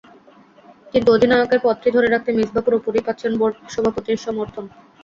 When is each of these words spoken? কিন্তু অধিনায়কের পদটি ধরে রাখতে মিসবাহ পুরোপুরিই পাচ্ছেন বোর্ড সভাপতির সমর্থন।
কিন্তু 0.93 1.09
অধিনায়কের 1.11 1.63
পদটি 1.65 1.89
ধরে 1.95 2.07
রাখতে 2.09 2.29
মিসবাহ 2.37 2.63
পুরোপুরিই 2.65 3.05
পাচ্ছেন 3.07 3.31
বোর্ড 3.39 3.55
সভাপতির 3.73 4.23
সমর্থন। 4.25 4.65